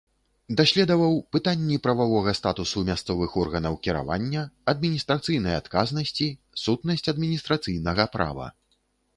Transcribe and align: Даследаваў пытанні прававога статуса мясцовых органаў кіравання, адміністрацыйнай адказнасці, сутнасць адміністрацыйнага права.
Даследаваў 0.59 1.11
пытанні 1.35 1.75
прававога 1.87 2.31
статуса 2.39 2.83
мясцовых 2.87 3.35
органаў 3.43 3.77
кіравання, 3.89 4.41
адміністрацыйнай 4.73 5.55
адказнасці, 5.61 6.27
сутнасць 6.67 7.11
адміністрацыйнага 7.15 8.03
права. 8.19 8.51